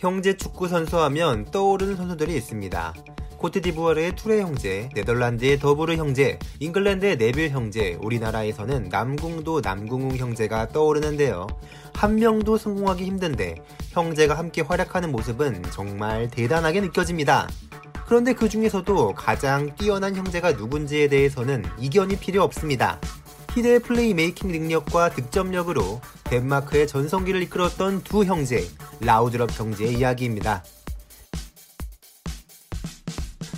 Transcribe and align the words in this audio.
형제 0.00 0.34
축구 0.34 0.66
선수 0.66 0.98
하면 0.98 1.44
떠오르는 1.44 1.94
선수들이 1.96 2.34
있습니다. 2.34 2.94
코트디부아르의 3.36 4.16
투레 4.16 4.40
형제, 4.40 4.88
네덜란드의 4.94 5.58
더부르 5.58 5.94
형제, 5.96 6.38
잉글랜드의 6.58 7.18
네빌 7.18 7.50
형제, 7.50 7.98
우리나라에서는 8.00 8.88
남궁도 8.88 9.60
남궁웅 9.60 10.16
형제가 10.16 10.68
떠오르는데요. 10.68 11.48
한 11.92 12.16
명도 12.16 12.56
성공하기 12.56 13.04
힘든데 13.04 13.56
형제가 13.90 14.38
함께 14.38 14.62
활약하는 14.62 15.12
모습은 15.12 15.64
정말 15.70 16.30
대단하게 16.30 16.80
느껴집니다. 16.80 17.46
그런데 18.06 18.32
그 18.32 18.48
중에서도 18.48 19.12
가장 19.12 19.74
뛰어난 19.76 20.16
형제가 20.16 20.52
누군지에 20.52 21.08
대해서는 21.08 21.62
이견이 21.78 22.16
필요 22.20 22.42
없습니다. 22.42 22.98
희대의 23.54 23.80
플레이메이킹 23.80 24.50
능력과 24.50 25.10
득점력으로 25.10 26.00
덴마크의 26.24 26.86
전성기를 26.86 27.42
이끌었던 27.42 28.02
두 28.04 28.24
형제, 28.24 28.64
라우드럽 29.00 29.50
형제의 29.52 29.94
이야기입니다. 29.94 30.62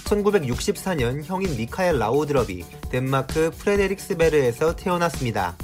1964년 0.05 1.25
형인 1.25 1.57
미카엘 1.57 1.99
라우드럽이 1.99 2.65
덴마크 2.91 3.51
프레데릭스베르에서 3.59 4.77
태어났습니다. 4.77 5.57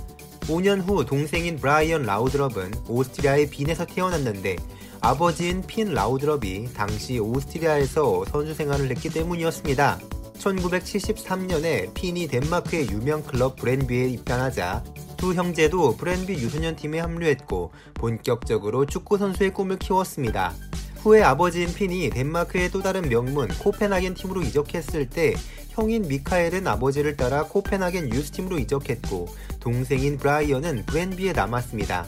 5년 0.43 0.87
후 0.87 1.05
동생인 1.05 1.57
브라이언 1.57 2.03
라우드럽은 2.03 2.73
오스트리아의 2.89 3.51
빈에서 3.51 3.85
태어났는데 3.85 4.57
아버지인 5.01 5.63
핀 5.67 5.93
라우드럽이 5.93 6.73
당시 6.73 7.19
오스트리아에서 7.19 8.25
선수 8.25 8.55
생활을 8.55 8.91
했기 8.91 9.11
때문이었습니다. 9.11 9.99
1973년에 10.39 11.93
핀이 11.95 12.29
덴마크의 12.29 12.89
유명 12.91 13.23
클럽 13.23 13.57
브렌비에 13.57 14.09
입단하자 14.09 14.83
두 15.19 15.35
형제도 15.35 15.97
브렌비 15.97 16.35
유소년 16.35 16.77
팀에 16.77 17.01
합류했고 17.01 17.73
본격적으로 17.95 18.87
축구 18.87 19.19
선수의 19.19 19.53
꿈을 19.53 19.79
키웠습니다. 19.79 20.55
후에 21.03 21.23
아버지인 21.23 21.75
핀이 21.75 22.11
덴마크의 22.11 22.71
또 22.71 22.81
다른 22.81 23.03
명문 23.03 23.49
코펜하겐 23.49 24.15
팀으로 24.15 24.43
이적했을 24.43 25.11
때 25.11 25.35
형인 25.71 26.09
미카엘은 26.09 26.67
아버지를 26.67 27.17
따라 27.17 27.45
코펜하겐 27.45 28.15
유스팀으로 28.15 28.59
이적했고 28.59 29.29
동생인 29.61 30.19
브라이언은 30.19 30.87
브렌비에 30.87 31.33
남았습니다. 31.33 32.07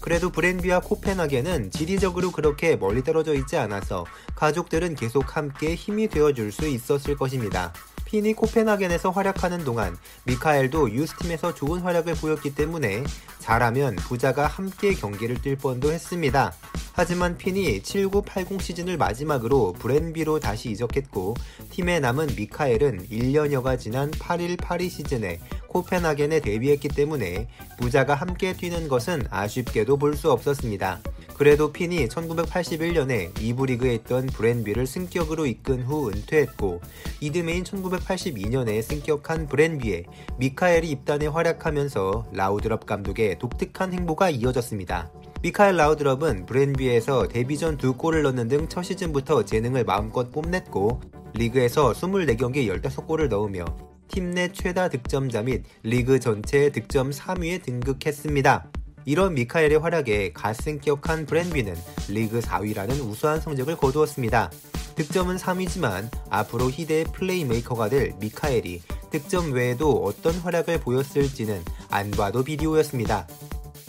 그래도 0.00 0.30
브렌비와 0.30 0.80
코펜하겐은 0.80 1.70
지리적으로 1.70 2.32
그렇게 2.32 2.76
멀리 2.76 3.02
떨어져 3.02 3.34
있지 3.34 3.56
않아서 3.56 4.04
가족들은 4.34 4.94
계속 4.94 5.36
함께 5.36 5.74
힘이 5.74 6.08
되어줄 6.08 6.52
수 6.52 6.66
있었을 6.66 7.16
것입니다. 7.16 7.72
핀이 8.08 8.32
코펜하겐에서 8.32 9.10
활약하는 9.10 9.64
동안 9.64 9.96
미카엘도 10.24 10.92
유스팀에서 10.92 11.54
좋은 11.54 11.80
활약을 11.80 12.14
보였기 12.14 12.54
때문에 12.54 13.04
잘하면 13.38 13.96
부자가 13.96 14.46
함께 14.46 14.94
경기를 14.94 15.36
뛸 15.36 15.56
뻔도 15.56 15.92
했습니다. 15.92 16.54
하지만 16.94 17.36
핀이 17.36 17.82
7980 17.82 18.62
시즌을 18.62 18.96
마지막으로 18.96 19.74
브렌비로 19.74 20.40
다시 20.40 20.70
이적했고 20.70 21.34
팀에 21.70 22.00
남은 22.00 22.28
미카엘은 22.34 23.08
1년여가 23.08 23.78
지난 23.78 24.10
8182 24.10 24.88
시즌에 24.88 25.38
코펜하겐에 25.68 26.40
데뷔했기 26.40 26.88
때문에 26.88 27.46
부자가 27.78 28.14
함께 28.14 28.54
뛰는 28.54 28.88
것은 28.88 29.26
아쉽게도 29.30 29.98
볼 29.98 30.18
수 30.18 30.32
없었습니다. 30.32 31.00
그래도 31.38 31.72
핀이 31.72 32.08
1981년에 32.08 33.32
2부 33.34 33.66
리그에 33.66 33.94
있던 33.94 34.26
브렌비를 34.26 34.86
승격으로 34.88 35.46
이끈 35.46 35.82
후 35.84 36.10
은퇴했고 36.10 36.80
이듬해인 37.20 37.62
1982년에 37.62 38.82
승격한 38.82 39.46
브렌비에 39.46 40.04
미카엘이 40.38 40.90
입단해 40.90 41.28
활약하면서 41.28 42.30
라우드럽 42.32 42.86
감독의 42.86 43.38
독특한 43.38 43.92
행보가 43.92 44.30
이어졌습니다. 44.30 45.12
미카엘 45.42 45.76
라우드럽은 45.76 46.46
브렌비에서 46.46 47.28
데뷔 47.28 47.56
전 47.56 47.76
두 47.78 47.94
골을 47.94 48.22
넣는 48.22 48.48
등 48.48 48.68
첫 48.68 48.82
시즌부터 48.82 49.44
재능을 49.44 49.84
마음껏 49.84 50.32
뽐냈고 50.32 51.00
리그에서 51.34 51.92
24경기 51.92 52.66
15골을 52.68 53.28
넣으며 53.28 53.64
팀 54.08 54.32
내 54.34 54.50
최다 54.50 54.88
득점자 54.88 55.42
및 55.42 55.62
리그 55.84 56.18
전체 56.18 56.72
득점 56.72 57.10
3위에 57.10 57.62
등극했습니다. 57.62 58.70
이런 59.08 59.32
미카엘의 59.32 59.78
활약에 59.78 60.32
갓승격한 60.34 61.24
브랜비는 61.24 61.74
리그 62.08 62.40
4위라는 62.40 63.00
우수한 63.08 63.40
성적을 63.40 63.74
거두었습니다. 63.78 64.50
득점은 64.96 65.36
3위지만 65.36 66.10
앞으로 66.28 66.70
희대의 66.70 67.04
플레이메이커가 67.14 67.88
될 67.88 68.12
미카엘이 68.20 68.82
득점 69.10 69.52
외에도 69.52 70.04
어떤 70.04 70.34
활약을 70.34 70.80
보였을지는 70.80 71.64
안 71.88 72.10
봐도 72.10 72.44
비디오였습니다. 72.44 73.26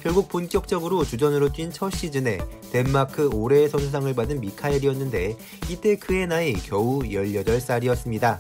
결국 0.01 0.29
본격적으로 0.29 1.03
주전으로 1.03 1.51
뛴 1.51 1.69
첫 1.69 1.89
시즌에 1.89 2.37
덴마크 2.71 3.27
올해의 3.27 3.67
선수상을 3.67 4.15
받은 4.15 4.39
미카엘이었는데 4.39 5.35
이때 5.69 5.97
그의 5.97 6.27
나이 6.27 6.53
겨우 6.53 6.99
18살이었습니다. 6.99 8.37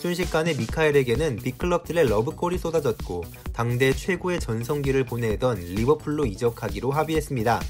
순식간에 0.00 0.54
미카엘에게는 0.54 1.36
빅클럽들의 1.36 2.08
러브콜이 2.08 2.56
쏟아졌고 2.56 3.22
당대 3.52 3.92
최고의 3.92 4.40
전성기를 4.40 5.04
보내던 5.04 5.58
리버풀로 5.58 6.24
이적하기로 6.24 6.90
합의했습니다. 6.90 7.60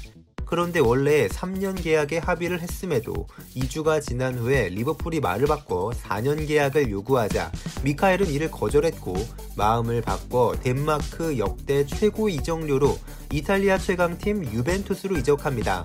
그런데 0.45 0.79
원래 0.79 1.27
3년 1.27 1.81
계약에 1.81 2.19
합의를 2.19 2.61
했음에도 2.61 3.27
2주가 3.57 4.01
지난 4.01 4.37
후에 4.37 4.69
리버풀이 4.69 5.19
말을 5.19 5.45
바꿔 5.47 5.89
4년 5.89 6.47
계약을 6.47 6.89
요구하자 6.89 7.51
미카엘은 7.83 8.27
이를 8.27 8.49
거절했고 8.49 9.13
마음을 9.57 10.01
바꿔 10.01 10.55
덴마크 10.63 11.37
역대 11.37 11.85
최고 11.85 12.29
이적료로 12.29 12.97
이탈리아 13.33 13.77
최강팀 13.77 14.45
유벤투스로 14.53 15.17
이적합니다. 15.17 15.83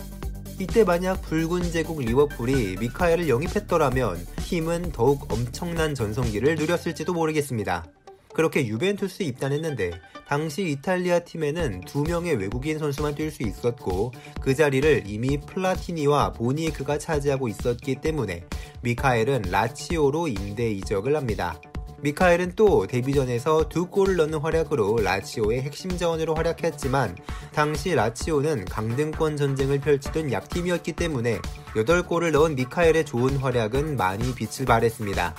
이때 0.59 0.85
만약 0.85 1.21
붉은 1.21 1.71
제국 1.71 2.01
리버풀이 2.01 2.77
미카엘을 2.81 3.29
영입했더라면 3.29 4.27
팀은 4.39 4.91
더욱 4.93 5.31
엄청난 5.31 5.95
전성기를 5.95 6.55
누렸을지도 6.55 7.13
모르겠습니다. 7.13 7.85
그렇게 8.33 8.67
유벤투스 8.67 9.23
입단했는데 9.23 9.91
당시 10.27 10.71
이탈리아 10.71 11.19
팀에는 11.21 11.83
두 11.83 12.05
명의 12.05 12.35
외국인 12.37 12.79
선수만 12.79 13.15
뛸 13.15 13.31
수 13.31 13.43
있었고 13.43 14.13
그 14.41 14.55
자리를 14.55 15.05
이미 15.07 15.39
플라티니와 15.39 16.33
보니에크가 16.33 16.99
차지하고 16.99 17.49
있었기 17.49 17.97
때문에 17.97 18.45
미카엘은 18.81 19.43
라치오로 19.51 20.29
임대 20.29 20.71
이적을 20.71 21.17
합니다. 21.17 21.61
미카엘은 22.03 22.53
또 22.57 22.87
데뷔전에서 22.87 23.69
두 23.69 23.87
골을 23.87 24.17
넣는 24.17 24.39
활약으로 24.39 24.99
라치오의 25.03 25.63
핵심 25.63 25.97
자원으로 25.97 26.35
활약했지만 26.35 27.17
당시 27.53 27.95
라치오는 27.95 28.67
강등권 28.67 29.37
전쟁을 29.37 29.81
펼치던 29.81 30.31
약팀이었기 30.31 30.93
때문에 30.93 31.41
8골을 31.75 32.33
넣은 32.33 32.55
미카엘의 32.55 33.07
좋은 33.07 33.39
활약은 33.39 33.97
많이 33.97 34.35
빛을 34.35 34.67
발했습니다. 34.67 35.35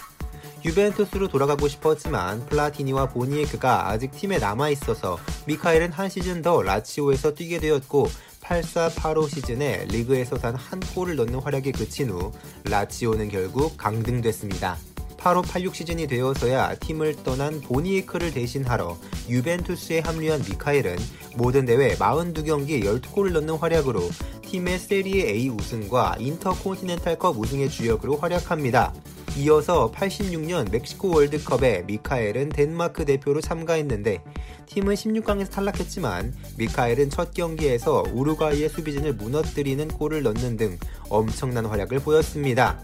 유벤투스로 0.66 1.28
돌아가고 1.28 1.68
싶었지만 1.68 2.45
플라티니와 2.47 3.09
보니에크가 3.09 3.89
아직 3.89 4.12
팀에 4.12 4.39
남아있어서 4.39 5.19
미카엘은 5.45 5.91
한 5.91 6.09
시즌 6.09 6.41
더 6.41 6.62
라치오에서 6.63 7.35
뛰게 7.35 7.59
되었고 7.59 8.07
84-85 8.41 9.29
시즌에 9.29 9.85
리그에서 9.89 10.38
단 10.38 10.56
한 10.56 10.79
골을 10.79 11.16
넣는 11.18 11.35
활약에 11.35 11.72
그친 11.72 12.09
후 12.09 12.31
라치오는 12.66 13.29
결국 13.29 13.78
강등됐습니다. 13.78 14.78
85-86 15.27 15.73
시즌이 15.73 16.07
되어서야 16.07 16.75
팀을 16.75 17.23
떠난 17.23 17.59
보니에크를 17.61 18.31
대신하러 18.33 18.97
유벤투스에 19.27 19.99
합류한 19.99 20.43
미카엘은 20.49 20.97
모든 21.35 21.65
대회 21.65 21.95
42경기 21.95 22.83
12골을 22.83 23.33
넣는 23.33 23.55
활약으로 23.55 24.01
팀의 24.43 24.79
세리에 24.79 25.29
A 25.29 25.49
우승과 25.49 26.15
인터콘티넨탈컵 26.19 27.38
우승의 27.38 27.69
주역으로 27.69 28.17
활약합니다. 28.17 28.93
이어서 29.38 29.91
86년 29.91 30.71
멕시코 30.71 31.13
월드컵에 31.13 31.83
미카엘은 31.85 32.49
덴마크 32.49 33.05
대표로 33.05 33.41
참가했는데 33.41 34.23
팀은 34.65 34.95
16강에서 34.95 35.51
탈락했지만 35.51 36.33
미카엘은 36.57 37.09
첫 37.09 37.33
경기에서 37.33 38.03
우루과이의 38.13 38.69
수비진을 38.69 39.13
무너뜨리는 39.13 39.88
골을 39.89 40.23
넣는 40.23 40.57
등 40.57 40.79
엄청난 41.09 41.65
활약을 41.65 41.99
보였습니다. 41.99 42.81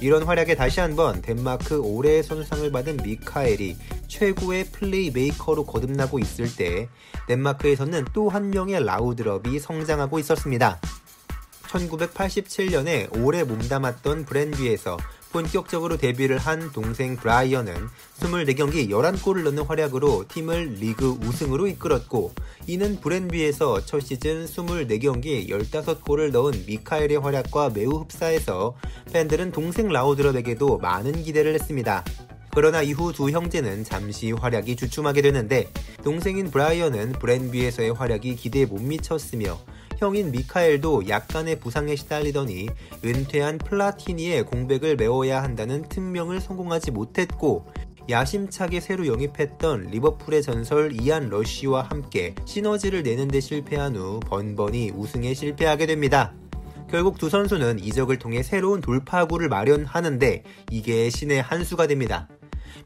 이런 0.00 0.22
활약에 0.22 0.54
다시 0.54 0.80
한번 0.80 1.20
덴마크 1.20 1.78
올해의 1.78 2.22
선수상을 2.22 2.72
받은 2.72 2.98
미카엘이 3.04 3.76
최고의 4.08 4.64
플레이메이커로 4.72 5.64
거듭나고 5.66 6.18
있을 6.18 6.54
때 6.56 6.88
덴마크에서는 7.28 8.06
또 8.12 8.30
한 8.30 8.50
명의 8.50 8.82
라우드럽이 8.84 9.58
성장하고 9.58 10.18
있었습니다. 10.20 10.80
1987년에 11.68 13.22
오래 13.22 13.44
몸담았던 13.44 14.24
브랜비에서 14.24 14.96
본격적으로 15.32 15.96
데뷔를 15.96 16.38
한 16.38 16.72
동생 16.72 17.16
브라이언은 17.16 17.74
24경기 18.18 18.88
11골을 18.88 19.44
넣는 19.44 19.62
활약으로 19.64 20.24
팀을 20.28 20.76
리그 20.80 21.16
우승으로 21.22 21.68
이끌었고 21.68 22.32
이는 22.66 23.00
브랜비에서 23.00 23.84
첫 23.86 24.00
시즌 24.00 24.46
24경기 24.46 25.48
15골을 25.48 26.32
넣은 26.32 26.64
미카엘의 26.66 27.16
활약과 27.16 27.70
매우 27.70 28.00
흡사해서 28.00 28.74
팬들은 29.12 29.52
동생 29.52 29.88
라우드럽에게도 29.88 30.78
많은 30.78 31.22
기대를 31.22 31.54
했습니다. 31.54 32.04
그러나 32.52 32.82
이후 32.82 33.12
두 33.12 33.30
형제는 33.30 33.84
잠시 33.84 34.32
활약이 34.32 34.74
주춤하게 34.74 35.22
되는데 35.22 35.70
동생인 36.02 36.50
브라이언은 36.50 37.12
브랜비에서의 37.12 37.92
활약이 37.92 38.34
기대에 38.34 38.66
못 38.66 38.82
미쳤으며 38.82 39.56
형인 40.00 40.30
미카엘도 40.30 41.10
약간의 41.10 41.60
부상에 41.60 41.94
시달리더니 41.94 42.68
은퇴한 43.04 43.58
플라티니의 43.58 44.46
공백을 44.46 44.96
메워야 44.96 45.42
한다는 45.42 45.82
특명을 45.90 46.40
성공하지 46.40 46.90
못했고 46.90 47.66
야심차게 48.08 48.80
새로 48.80 49.06
영입했던 49.06 49.88
리버풀의 49.90 50.42
전설 50.42 50.98
이안 50.98 51.28
러쉬와 51.28 51.82
함께 51.82 52.34
시너지를 52.46 53.02
내는데 53.02 53.40
실패한 53.40 53.94
후 53.94 54.20
번번이 54.20 54.92
우승에 54.96 55.34
실패하게 55.34 55.84
됩니다. 55.84 56.32
결국 56.90 57.18
두 57.18 57.28
선수는 57.28 57.78
이적을 57.78 58.18
통해 58.18 58.42
새로운 58.42 58.80
돌파구를 58.80 59.50
마련하는데 59.50 60.44
이게 60.70 61.10
신의 61.10 61.42
한 61.42 61.62
수가 61.62 61.86
됩니다. 61.86 62.26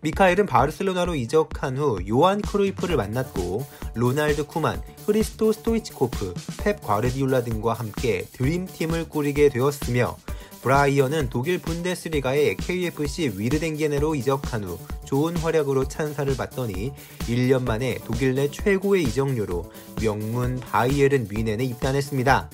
미카엘은 0.01 0.47
바르셀로나로 0.47 1.15
이적한 1.15 1.79
후 1.79 1.99
요한 2.09 2.41
크루이프를 2.41 2.97
만났고 2.97 3.67
로날드 3.95 4.47
쿠만, 4.47 4.83
흐리스토 5.07 5.53
스토이치코프, 5.53 6.35
펩 6.59 6.81
과르디올라 6.81 7.45
등과 7.45 7.75
함께 7.75 8.27
드림팀을 8.33 9.09
꾸리게 9.09 9.49
되었으며 9.49 10.17
브라이언은 10.63 11.29
독일 11.29 11.61
분데스리가의 11.61 12.57
KFC 12.57 13.35
위르딩겐으로 13.37 14.15
이적한 14.15 14.65
후 14.65 14.79
좋은 15.05 15.37
활약으로 15.37 15.89
찬사를 15.89 16.35
받더니 16.37 16.93
1년 17.21 17.65
만에 17.65 17.99
독일 18.07 18.35
내 18.35 18.51
최고의 18.51 19.03
이적료로 19.03 19.71
명문 20.01 20.59
바이에른 20.61 21.29
뮌헨에 21.29 21.65
입단했습니다. 21.65 22.49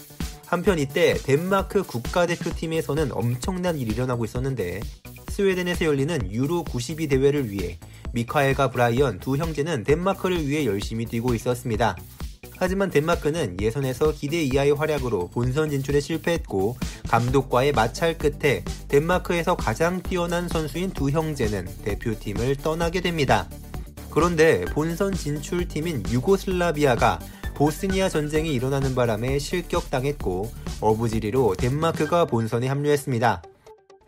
한편 0.47 0.81
이때 0.81 1.15
덴마크 1.15 1.85
국가대표팀에서는 1.85 3.12
엄청난 3.12 3.79
일이 3.79 3.93
일어나고 3.93 4.25
있었는데 4.25 4.81
스웨덴에서 5.41 5.87
열리는 5.87 6.31
유로 6.31 6.65
92 6.65 7.09
대회를 7.09 7.51
위해 7.51 7.79
미카엘과 8.13 8.71
브라이언 8.71 9.21
두 9.21 9.39
형제는 9.39 9.85
덴마크를 9.85 10.47
위해 10.47 10.67
열심히 10.67 11.07
뛰고 11.07 11.35
있었습니다. 11.35 11.97
하지만 12.59 12.91
덴마크는 12.91 13.59
예선에서 13.59 14.13
기대 14.13 14.43
이하의 14.43 14.73
활약으로 14.73 15.29
본선 15.29 15.71
진출에 15.71 16.01
실패했고 16.01 16.77
감독과의 17.09 17.73
마찰 17.73 18.19
끝에 18.19 18.63
덴마크에서 18.89 19.57
가장 19.57 20.03
뛰어난 20.03 20.47
선수인 20.47 20.91
두 20.91 21.09
형제는 21.09 21.67
대표팀을 21.85 22.57
떠나게 22.57 23.01
됩니다. 23.01 23.49
그런데 24.11 24.67
본선 24.67 25.15
진출팀인 25.15 26.03
유고슬라비아가 26.11 27.19
보스니아 27.55 28.11
전쟁이 28.11 28.53
일어나는 28.53 28.95
바람에 28.95 29.39
실격당했고 29.39 30.51
어부지리로 30.83 31.55
덴마크가 31.57 32.27
본선에 32.27 32.69
합류했습니다. 32.69 33.43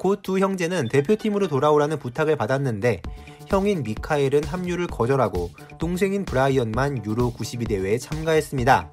곧 0.03 0.21
두 0.23 0.41
형제는 0.41 0.89
대표팀으로 0.89 1.47
돌아오라는 1.47 2.01
부탁을 2.01 2.35
받았는데 2.35 3.03
형인 3.47 3.85
미카엘은 3.85 4.43
합류를 4.45 4.89
거절하고 4.89 5.51
동생인 5.79 6.25
브라이언만 6.25 7.05
유로 7.07 7.31
92 7.31 7.67
대회에 7.67 7.99
참가했습니다. 7.99 8.91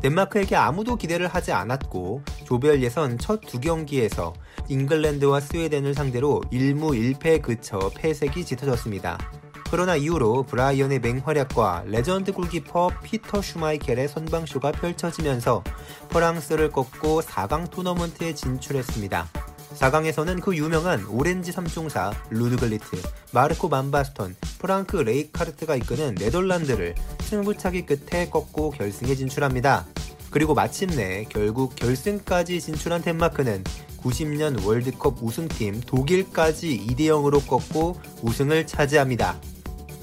덴마크에게 0.00 0.56
아무도 0.56 0.96
기대를 0.96 1.28
하지 1.28 1.52
않았고 1.52 2.22
조별 2.44 2.82
예선 2.82 3.18
첫 3.18 3.42
두 3.42 3.60
경기에서 3.60 4.32
잉글랜드와 4.68 5.40
스웨덴을 5.40 5.92
상대로 5.92 6.40
1무 6.50 7.18
1패 7.18 7.42
그쳐 7.42 7.90
패색이 7.94 8.46
짙어졌습니다. 8.46 9.18
그러나 9.70 9.96
이후로 9.96 10.44
브라이언의 10.44 11.00
맹활약과 11.00 11.84
레전드 11.88 12.32
골키퍼 12.32 12.90
피터 13.02 13.42
슈마이켈의 13.42 14.08
선방쇼가 14.08 14.72
펼쳐지면서 14.72 15.62
프랑스를 16.08 16.70
꺾고 16.70 17.20
4강 17.20 17.70
토너먼트에 17.70 18.34
진출했습니다. 18.34 19.28
4강에서는 19.78 20.40
그 20.40 20.56
유명한 20.56 21.06
오렌지 21.06 21.52
3총사 21.52 22.12
루드 22.30 22.55
굴리트, 22.55 23.00
마르코 23.32 23.68
판바스텐, 23.68 24.34
프랑크 24.58 24.96
레이카르트가 24.96 25.76
이끄는 25.76 26.16
네덜란드를 26.16 26.96
승부차기 27.20 27.86
끝에 27.86 28.28
꺾고 28.28 28.70
결승에 28.70 29.14
진출합니다. 29.14 29.86
그리고 30.30 30.54
마침내 30.54 31.24
결국 31.28 31.76
결승까지 31.76 32.60
진출한 32.60 33.02
덴마크는 33.02 33.62
90년 34.02 34.64
월드컵 34.66 35.22
우승팀 35.22 35.80
독일까지 35.82 36.86
2대 36.88 37.02
0으로 37.02 37.46
꺾고 37.46 38.00
우승을 38.22 38.66
차지합니다. 38.66 39.40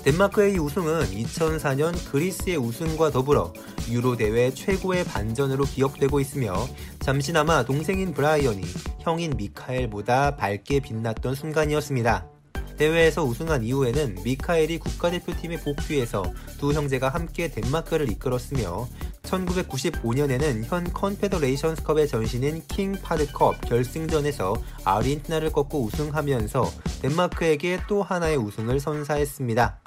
덴마크의 0.04 0.58
우승은 0.58 1.06
2004년 1.12 1.94
그리스의 2.12 2.58
우승과 2.58 3.12
더불어 3.12 3.52
유로 3.90 4.16
대회 4.16 4.54
최고의 4.54 5.04
반전으로 5.04 5.66
기억되고 5.66 6.20
있으며 6.20 6.68
잠시나마 7.00 7.66
동생인 7.66 8.14
브라이언이 8.14 8.64
형인 9.06 9.38
미카엘보다 9.38 10.36
밝게 10.36 10.80
빛났던 10.80 11.36
순간이었습니다. 11.36 12.28
대회에서 12.76 13.24
우승한 13.24 13.64
이후에는 13.64 14.18
미카엘이 14.24 14.80
국가대표팀에 14.80 15.58
복귀해서 15.62 16.24
두 16.60 16.74
형제가 16.74 17.10
함께 17.10 17.48
덴마크를 17.48 18.12
이끌었으며 18.12 18.88
1995년에는 19.22 20.64
현 20.66 20.92
컨페더레이션스컵의 20.92 22.08
전신인 22.08 22.64
킹파드컵 22.68 23.62
결승전에서 23.62 24.56
아르헨티나를 24.84 25.52
꺾고 25.52 25.84
우승하면서 25.84 26.72
덴마크에게 27.04 27.82
또 27.88 28.02
하나의 28.02 28.38
우승을 28.38 28.80
선사했습니다. 28.80 29.80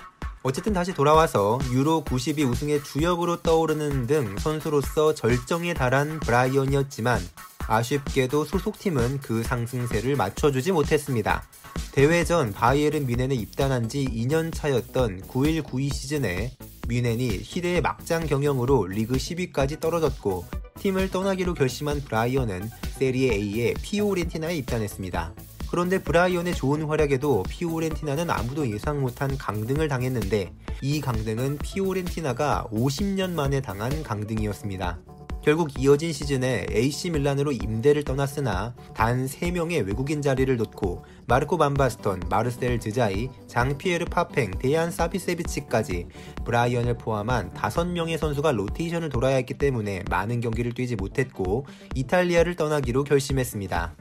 어쨌든 0.44 0.72
다시 0.72 0.94
돌아와서 0.94 1.58
유로 1.72 2.04
92 2.04 2.44
우승의 2.44 2.84
주역으로 2.84 3.42
떠오르는 3.42 4.06
등 4.06 4.38
선수로서 4.38 5.12
절정에 5.14 5.74
달한 5.74 6.20
브라이언이었지만 6.20 7.20
아쉽게도 7.68 8.44
소속팀은 8.44 9.20
그 9.20 9.42
상승세를 9.42 10.16
맞춰주지 10.16 10.72
못했습니다. 10.72 11.44
대회 11.92 12.24
전 12.24 12.52
바이에른 12.52 13.06
뮌헨에 13.06 13.34
입단한 13.34 13.88
지 13.88 14.04
2년 14.06 14.52
차였던 14.52 15.22
91-92 15.28 15.94
시즌에 15.94 16.52
뮌헨이 16.88 17.40
희대의 17.42 17.82
막장 17.82 18.26
경영으로 18.26 18.86
리그 18.86 19.16
10위까지 19.16 19.78
떨어졌고 19.78 20.46
팀을 20.80 21.10
떠나기로 21.10 21.54
결심한 21.54 22.00
브라이언은 22.00 22.70
세리에 22.98 23.32
A의 23.34 23.74
피오렌티나에 23.82 24.56
입단했습니다. 24.56 25.34
그런데 25.70 26.02
브라이언의 26.02 26.54
좋은 26.54 26.84
활약에도 26.84 27.42
피오렌티나는 27.48 28.30
아무도 28.30 28.70
예상 28.70 29.02
못한 29.02 29.36
강등을 29.36 29.88
당했는데 29.88 30.52
이 30.80 31.00
강등은 31.00 31.58
피오렌티나가 31.58 32.66
50년 32.72 33.32
만에 33.32 33.60
당한 33.60 34.02
강등이었습니다. 34.02 34.98
결국 35.42 35.80
이어진 35.80 36.12
시즌에 36.12 36.66
AC 36.70 37.10
밀란으로 37.10 37.52
임대를 37.52 38.04
떠났으나 38.04 38.74
단 38.94 39.26
3명의 39.26 39.86
외국인 39.86 40.20
자리를 40.20 40.56
놓고 40.56 41.04
마르코 41.26 41.56
반바스턴, 41.56 42.22
마르셀 42.28 42.78
드자이, 42.78 43.28
장피에르 43.46 44.06
파팽, 44.06 44.50
데안 44.50 44.90
사비세비치까지 44.90 46.06
브라이언을 46.44 46.98
포함한 46.98 47.52
5명의 47.52 48.18
선수가 48.18 48.52
로테이션을 48.52 49.08
돌아야 49.08 49.36
했기 49.36 49.54
때문에 49.54 50.04
많은 50.10 50.40
경기를 50.40 50.72
뛰지 50.72 50.96
못했고 50.96 51.66
이탈리아를 51.94 52.56
떠나기로 52.56 53.04
결심했습니다. 53.04 53.94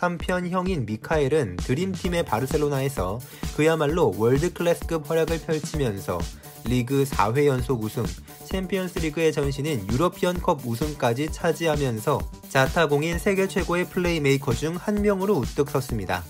한편 0.00 0.48
형인 0.48 0.86
미카엘은 0.86 1.56
드림팀의 1.56 2.24
바르셀로나에서 2.24 3.20
그야말로 3.54 4.14
world 4.16 4.50
class급 4.50 5.10
활약을 5.10 5.42
펼치면서 5.42 6.18
리그 6.64 7.04
4회 7.04 7.46
연속 7.46 7.82
우승, 7.82 8.04
챔피언스 8.44 8.98
리그의 9.00 9.32
전신인 9.32 9.86
유러피언컵 9.92 10.66
우승까지 10.66 11.30
차지하면서 11.32 12.20
자타공인 12.48 13.18
세계 13.18 13.46
최고의 13.48 13.88
플레이메이커 13.88 14.52
중 14.54 14.76
한 14.76 15.02
명으로 15.02 15.34
우뚝 15.36 15.70
섰습니다. 15.70 16.24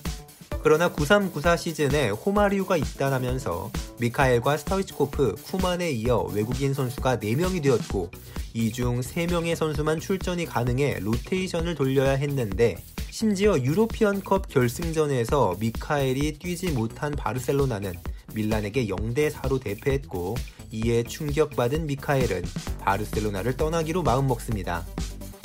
그러나 0.63 0.93
93-94 0.93 1.57
시즌에 1.57 2.11
호마리우가 2.11 2.77
입단하면서 2.77 3.71
미카엘과 4.01 4.59
스토이치코프, 4.59 5.37
쿠만에 5.47 5.91
이어 5.91 6.23
외국인 6.33 6.75
선수가 6.75 7.17
4명이 7.19 7.63
되었고 7.63 8.11
이 8.53 8.73
중 8.73 9.01
3명의 9.01 9.55
선수만 9.55 10.01
출전이 10.01 10.45
가능해 10.47 10.99
로테이션을 11.01 11.77
돌려야 11.77 12.13
했는데 12.13 12.77
심지어 13.11 13.57
유로피언컵 13.59 14.49
결승전에서 14.49 15.57
미카엘이 15.61 16.39
뛰지 16.39 16.71
못한 16.73 17.13
바르셀로나는 17.13 17.95
밀란에게 18.35 18.87
0대 18.87 19.31
4로 19.31 19.61
대패했고 19.61 20.37
이에 20.73 21.03
충격받은 21.03 21.87
미카엘은 21.87 22.45
바르셀로나를 22.81 23.57
떠나기로 23.57 24.03
마음먹습니다. 24.03 24.87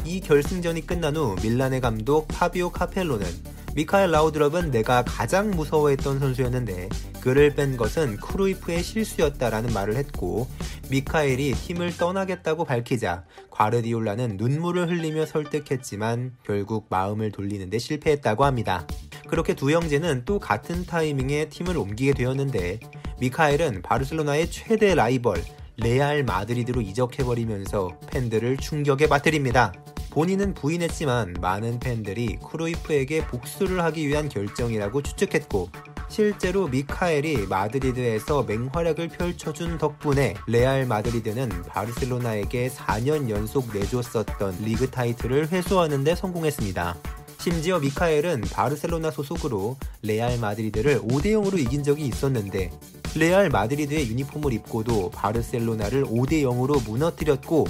이 0.05 0.19
결승전이 0.19 0.85
끝난 0.85 1.15
후 1.15 1.35
밀란의 1.41 1.81
감독 1.81 2.27
파비오 2.27 2.69
카펠로는 2.71 3.27
미카엘 3.75 4.11
라우드럽은 4.11 4.71
내가 4.71 5.03
가장 5.03 5.51
무서워했던 5.51 6.19
선수였는데 6.19 6.87
그를 7.19 7.55
뺀 7.55 7.75
것은 7.75 8.17
크루이프의 8.17 8.81
실수였다라는 8.81 9.73
말을 9.73 9.95
했고 9.95 10.47
미카엘이 10.89 11.53
팀을 11.53 11.97
떠나겠다고 11.97 12.63
밝히자 12.63 13.25
과르디올라는 13.49 14.37
눈물을 14.37 14.89
흘리며 14.89 15.25
설득했지만 15.25 16.35
결국 16.45 16.85
마음을 16.89 17.31
돌리는데 17.31 17.79
실패했다고 17.79 18.45
합니다. 18.45 18.87
그렇게 19.27 19.53
두 19.53 19.71
형제는 19.71 20.23
또 20.25 20.39
같은 20.39 20.85
타이밍에 20.85 21.49
팀을 21.49 21.77
옮기게 21.77 22.13
되었는데 22.13 22.79
미카엘은 23.19 23.81
바르셀로나의 23.81 24.51
최대 24.51 24.95
라이벌 24.95 25.43
레알 25.77 26.23
마드리드로 26.23 26.81
이적해버리면서 26.81 27.99
팬들을 28.07 28.57
충격에 28.57 29.07
빠뜨립니다. 29.07 29.73
본인은 30.11 30.53
부인했지만 30.53 31.35
많은 31.41 31.79
팬들이 31.79 32.37
크루이프에게 32.49 33.27
복수를 33.27 33.83
하기 33.83 34.07
위한 34.07 34.29
결정이라고 34.29 35.01
추측했고 35.01 35.69
실제로 36.07 36.67
미카엘이 36.67 37.47
마드리드에서 37.47 38.43
맹활약을 38.43 39.09
펼쳐준 39.09 39.77
덕분에 39.77 40.35
레알 40.47 40.85
마드리드는 40.85 41.63
바르셀로나에게 41.63 42.69
4년 42.69 43.29
연속 43.29 43.73
내줬었던 43.73 44.59
리그 44.61 44.89
타이틀을 44.89 45.49
회수하는 45.49 46.05
데 46.05 46.15
성공했습니다. 46.15 46.95
심지어 47.45 47.77
미카엘은 47.77 48.41
바르셀로나 48.41 49.11
소속으로 49.11 49.77
레알 50.01 50.39
마드리드를 50.39 51.01
5대0으로 51.01 51.59
이긴 51.59 51.83
적이 51.83 52.07
있었는데 52.07 52.71
레알 53.15 53.51
마드리드의 53.51 54.09
유니폼을 54.09 54.51
입고도 54.51 55.11
바르셀로나를 55.11 56.05
5대0으로 56.05 56.83
무너뜨렸고 56.83 57.67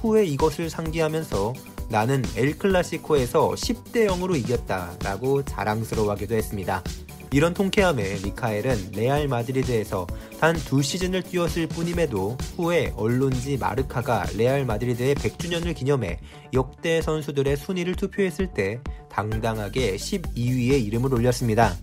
후에 0.00 0.24
이것을 0.26 0.70
상기하면서 0.70 1.54
나는 1.88 2.24
엘클라시코에서 2.36 3.54
10대 3.54 4.06
0으로 4.06 4.36
이겼다 4.36 4.94
라고 5.02 5.44
자랑스러워하기도 5.44 6.36
했습니다. 6.36 6.84
이런 7.36 7.52
통쾌함에 7.52 8.20
미카엘은 8.24 8.92
레알 8.92 9.28
마드리드에서 9.28 10.06
단 10.40 10.56
두 10.56 10.80
시즌을 10.80 11.22
뛰었을 11.22 11.66
뿐임에도 11.66 12.38
후에 12.56 12.94
언론지 12.96 13.58
마르카가 13.58 14.24
레알 14.38 14.64
마드리드의 14.64 15.16
100주년을 15.16 15.76
기념해 15.76 16.18
역대 16.54 17.02
선수들의 17.02 17.58
순위를 17.58 17.94
투표했을 17.94 18.54
때 18.54 18.80
당당하게 19.10 19.96
12위에 19.96 20.82
이름을 20.86 21.12
올렸습니다. 21.12 21.76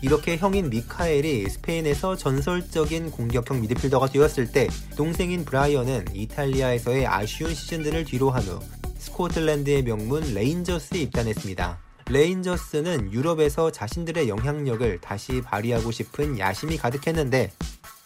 이렇게 0.00 0.38
형인 0.38 0.70
미카엘이 0.70 1.50
스페인에서 1.50 2.16
전설적인 2.16 3.10
공격형 3.10 3.60
미드필더가 3.60 4.06
되었을 4.06 4.52
때 4.52 4.68
동생인 4.96 5.44
브라이언은 5.44 6.06
이탈리아에서의 6.14 7.06
아쉬운 7.06 7.54
시즌들을 7.54 8.06
뒤로한 8.06 8.42
후 8.42 8.58
스코틀랜드의 8.96 9.82
명문 9.82 10.32
레인저스에 10.32 11.00
입단했습니다. 11.02 11.87
레인저스는 12.10 13.12
유럽에서 13.12 13.70
자신들의 13.70 14.30
영향력을 14.30 14.98
다시 15.00 15.42
발휘하고 15.42 15.90
싶은 15.90 16.38
야심이 16.38 16.78
가득했는데 16.78 17.52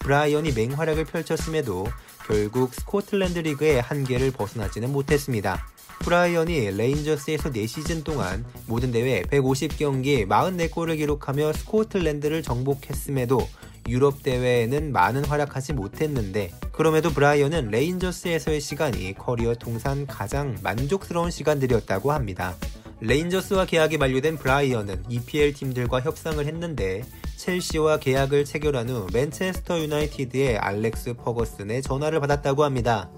브라이언이 0.01 0.53
맹활약을 0.53 1.05
펼쳤음에도 1.05 1.87
결국 2.27 2.75
스코틀랜드 2.75 3.39
리그의 3.39 3.81
한계를 3.81 4.33
벗어나지는 4.33 4.93
못했습니다. 4.93 5.65
브라이언이 6.01 6.73
레인저스에서 6.73 7.53
4시즌 7.53 8.03
동안 8.03 8.45
모든 8.67 8.91
대회 8.91 9.23
150경기 9.23 10.27
44골을 10.27 10.97
기록하며 10.97 11.53
스코틀랜드를 11.53 12.43
정복했음에도 12.43 13.49
유럽 13.89 14.25
대회에는 14.25 14.91
많은 14.91 15.25
활약하지 15.25 15.75
못했는데 15.75 16.51
그럼에도 16.73 17.11
브라이언은 17.11 17.69
레인저스에서의 17.69 18.61
시간이 18.61 19.15
커리어 19.15 19.55
통산 19.55 20.09
가장 20.09 20.57
만족스러운 20.61 21.31
시간들이었다고 21.31 22.11
합니다. 22.11 22.57
레인저스와 23.05 23.65
계약이 23.67 23.99
만료된 23.99 24.37
브라이언은 24.37 25.07
EPL 25.09 25.55
팀들과 25.55 26.01
협상을 26.03 26.47
했는데 26.47 27.03
첼시와 27.37 27.97
계약을 27.99 28.45
체결한 28.45 28.89
후 28.89 29.09
맨체스터 29.13 29.81
유나이티드의 29.81 30.59
알렉스 30.59 31.15
퍼거슨의 31.15 31.83
전화를 31.83 32.21
받았다고 32.21 32.63
합니다. 32.63 33.11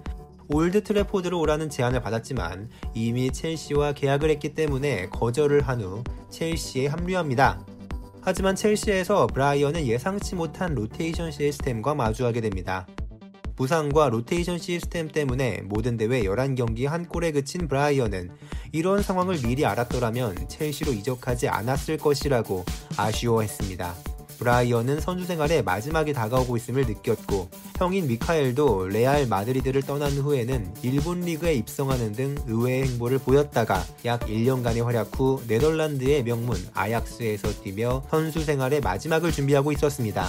올드 0.48 0.84
트래포드로 0.84 1.38
오라는 1.38 1.68
제안을 1.68 2.00
받았지만 2.00 2.70
이미 2.94 3.30
첼시와 3.30 3.92
계약을 3.92 4.30
했기 4.30 4.54
때문에 4.54 5.10
거절을 5.10 5.68
한 5.68 5.82
후 5.82 6.02
첼시에 6.30 6.86
합류합니다. 6.86 7.60
하지만 8.22 8.56
첼시에서 8.56 9.26
브라이언은 9.26 9.86
예상치 9.86 10.34
못한 10.34 10.74
로테이션 10.74 11.30
시스템과 11.30 11.94
마주하게 11.94 12.40
됩니다. 12.40 12.86
부상과 13.56 14.08
로테이션 14.08 14.58
시스템 14.58 15.08
때문에 15.08 15.62
모든 15.64 15.96
대회 15.96 16.22
11경기 16.22 16.86
한 16.86 17.06
골에 17.06 17.32
그친 17.32 17.68
브라이언은 17.68 18.30
이런 18.72 19.02
상황을 19.02 19.38
미리 19.42 19.64
알았더라면 19.64 20.48
첼시로 20.48 20.92
이적하지 20.92 21.48
않았을 21.48 21.98
것이라고 21.98 22.64
아쉬워했습니다. 22.96 23.94
브라이언은 24.38 25.00
선수 25.00 25.24
생활의 25.24 25.62
마지막이 25.62 26.12
다가오고 26.12 26.56
있음을 26.56 26.86
느꼈고 26.86 27.48
형인 27.78 28.06
미카엘도 28.08 28.88
레알 28.88 29.26
마드리드를 29.26 29.82
떠난 29.82 30.12
후에는 30.12 30.74
일본 30.82 31.20
리그에 31.20 31.54
입성하는 31.54 32.12
등 32.12 32.34
의외의 32.46 32.84
행보를 32.88 33.18
보였다가 33.18 33.84
약 34.04 34.20
1년간의 34.26 34.82
활약 34.82 35.18
후 35.18 35.40
네덜란드의 35.46 36.24
명문 36.24 36.56
아약스에서 36.74 37.62
뛰며 37.62 38.02
선수 38.10 38.44
생활의 38.44 38.80
마지막을 38.80 39.32
준비하고 39.32 39.72
있었습니다. 39.72 40.28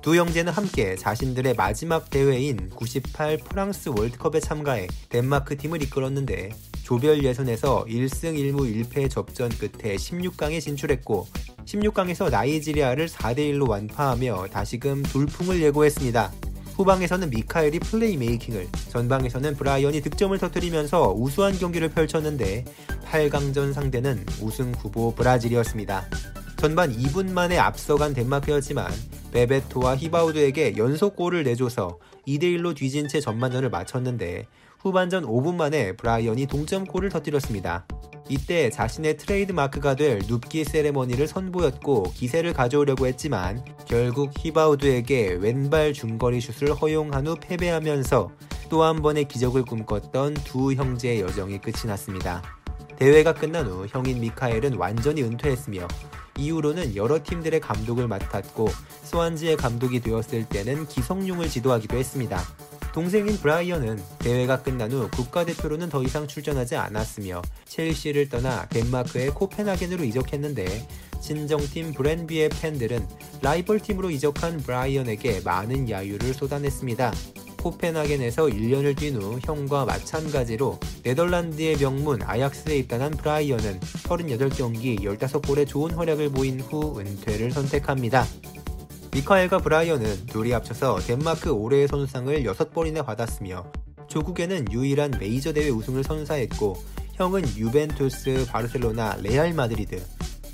두 0.00 0.16
형제는 0.16 0.52
함께 0.52 0.94
자신들의 0.94 1.54
마지막 1.54 2.08
대회인 2.08 2.70
98 2.70 3.38
프랑스 3.38 3.88
월드컵에 3.88 4.40
참가해 4.40 4.86
덴마크 5.08 5.56
팀을 5.56 5.82
이끌었는데 5.82 6.50
조별 6.84 7.24
예선에서 7.24 7.84
1승 7.86 8.34
1무 8.34 8.88
1패 8.88 9.10
접전 9.10 9.50
끝에 9.50 9.96
16강에 9.96 10.60
진출했고 10.60 11.26
16강에서 11.66 12.30
나이지리아를 12.30 13.08
4대1로 13.08 13.68
완파하며 13.68 14.46
다시금 14.52 15.02
돌풍을 15.02 15.60
예고했습니다. 15.62 16.32
후방에서는 16.76 17.30
미카엘이 17.30 17.80
playmaking을, 17.80 18.68
전방에서는 18.90 19.56
브라이언이 19.56 20.00
득점을 20.00 20.38
터뜨리면서 20.38 21.12
우수한 21.12 21.58
경기를 21.58 21.88
펼쳤는데 21.88 22.64
8강전 23.04 23.72
상대는 23.72 24.24
우승 24.40 24.72
후보 24.74 25.12
브라질이었습니다. 25.12 26.08
전반 26.56 26.96
2분 26.96 27.32
만에 27.32 27.58
앞서간 27.58 28.14
덴마크였지만 28.14 28.90
베베토와 29.32 29.96
히바우드에게 29.96 30.76
연속 30.76 31.16
골을 31.16 31.44
내줘서 31.44 31.98
2대1로 32.26 32.74
뒤진 32.74 33.08
채 33.08 33.20
전반전을 33.20 33.70
마쳤는데 33.70 34.46
후반전 34.80 35.24
5분 35.24 35.56
만에 35.56 35.92
브라이언이 35.96 36.46
동점골을 36.46 37.08
터뜨렸습니다. 37.10 37.86
이때 38.28 38.68
자신의 38.70 39.16
트레이드 39.16 39.52
마크가 39.52 39.96
될 39.96 40.20
눕기 40.28 40.64
세레머니를 40.64 41.26
선보였고 41.26 42.12
기세를 42.14 42.52
가져오려고 42.52 43.06
했지만 43.06 43.64
결국 43.86 44.32
히바우드에게 44.36 45.38
왼발 45.40 45.92
중거리 45.92 46.40
슛을 46.40 46.74
허용한 46.74 47.26
후 47.26 47.36
패배하면서 47.40 48.30
또 48.68 48.82
한 48.82 49.00
번의 49.00 49.26
기적을 49.28 49.62
꿈꿨던 49.62 50.34
두 50.44 50.74
형제의 50.74 51.22
여정이 51.22 51.58
끝이 51.58 51.86
났습니다. 51.86 52.42
대회가 52.96 53.32
끝난 53.32 53.66
후 53.66 53.86
형인 53.88 54.20
미카엘은 54.20 54.74
완전히 54.74 55.22
은퇴했으며 55.22 55.88
이후로는 56.38 56.96
여러 56.96 57.22
팀들의 57.22 57.60
감독을 57.60 58.08
맡았고 58.08 58.68
스완지의 59.02 59.56
감독이 59.56 60.00
되었을 60.00 60.48
때는 60.48 60.86
기성용을 60.86 61.48
지도하기도 61.48 61.96
했습니다. 61.96 62.42
동생인 62.92 63.36
브라이언은 63.38 64.02
대회가 64.18 64.62
끝난 64.62 64.90
후 64.90 65.08
국가대표로는 65.10 65.88
더 65.88 66.02
이상 66.02 66.26
출전하지 66.26 66.76
않았으며 66.76 67.42
첼시를 67.66 68.28
떠나 68.28 68.66
덴마크의 68.68 69.30
코펜하겐으로 69.30 70.04
이적했는데 70.04 70.88
친정팀 71.20 71.92
브랜비의 71.92 72.48
팬들은 72.48 73.06
라이벌 73.42 73.80
팀으로 73.80 74.10
이적한 74.10 74.58
브라이언에게 74.58 75.42
많은 75.44 75.90
야유를 75.90 76.34
쏟아냈습니다. 76.34 77.12
코펜하겐에서 77.68 78.46
1년을 78.46 78.96
뛴 78.96 79.16
후 79.16 79.38
형과 79.42 79.84
마찬가지로 79.84 80.78
네덜란드의 81.02 81.76
명문 81.76 82.22
아약스에 82.22 82.78
입단한 82.78 83.10
브라이언은 83.12 83.80
38경기 83.80 85.00
15골의 85.00 85.66
좋은 85.66 85.90
활약을 85.92 86.30
보인 86.30 86.60
후 86.60 86.98
은퇴를 86.98 87.50
선택합니다. 87.50 88.24
미카엘과 89.12 89.58
브라이언은 89.58 90.26
둘이 90.26 90.52
합쳐서 90.52 91.00
덴마크 91.00 91.50
올해의 91.50 91.88
선수상을 91.88 92.42
6번이나 92.44 93.04
받았으며 93.04 93.70
조국에는 94.06 94.72
유일한 94.72 95.10
메이저 95.18 95.52
대회 95.52 95.68
우승을 95.68 96.04
선사했고 96.04 96.76
형은 97.14 97.44
유벤투스, 97.56 98.46
바르셀로나, 98.48 99.18
레알 99.22 99.52
마드리드, 99.52 100.02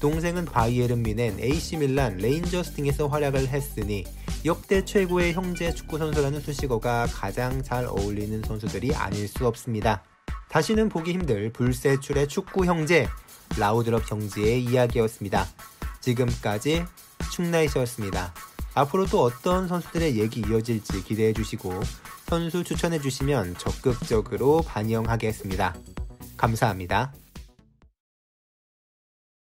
동생은 0.05 0.45
바이에른 0.45 1.03
뮌헨, 1.03 1.41
AC 1.41 1.79
밀란, 1.79 2.19
레인저스 2.19 2.73
등에서 2.73 3.07
활약을 3.07 3.49
했으니 3.49 4.05
역대 4.45 4.85
최고의 4.85 5.33
형제 5.33 5.73
축구 5.73 5.97
선수라는 5.97 6.41
수식어가 6.41 7.07
가장 7.07 7.63
잘 7.63 7.87
어울리는 7.87 8.43
선수들이 8.43 8.95
아닐 8.95 9.27
수 9.27 9.47
없습니다. 9.47 10.05
다시는 10.51 10.91
보기 10.91 11.15
힘들 11.15 11.51
불세출의 11.55 12.29
축구 12.29 12.67
형제 12.67 13.09
라우드럽 13.59 14.03
형제의 14.11 14.65
이야기였습니다. 14.65 15.47
지금까지 16.01 16.85
충나이시였습니다. 17.33 18.35
앞으로 18.75 19.07
또 19.07 19.23
어떤 19.23 19.67
선수들의 19.67 20.19
얘기 20.19 20.41
이어질지 20.47 21.03
기대해 21.05 21.33
주시고 21.33 21.81
선수 22.27 22.63
추천해 22.63 23.01
주시면 23.01 23.57
적극적으로 23.57 24.61
반영하겠습니다. 24.67 25.75
감사합니다. 26.37 27.15